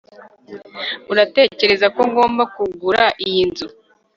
[1.11, 3.67] uratekereza ko ngomba kugura iyi nzu